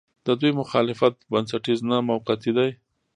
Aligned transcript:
د 0.25 0.27
دوی 0.39 0.51
مخالفت 0.61 1.15
بنسټیز 1.31 1.79
نه، 1.89 1.97
موقعتي 2.09 2.51
دی. 2.57 2.69